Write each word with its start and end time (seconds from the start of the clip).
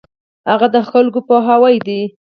هغه 0.49 0.67
د 0.75 0.77
خلکو 0.89 1.19
پوهاوی 1.27 1.75
دی. 1.87 2.01